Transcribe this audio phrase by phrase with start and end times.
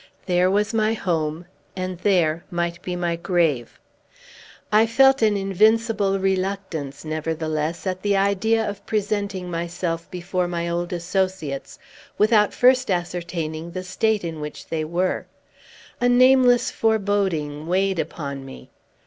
[0.25, 1.45] There was my home,
[1.75, 3.79] and there might be my grave.
[4.71, 10.91] I felt an invincible reluctance, nevertheless, at the idea of presenting myself before my old
[10.91, 11.77] associates,
[12.17, 15.27] without first ascertaining the state in which they were.
[15.99, 18.71] A nameless foreboding weighed upon me.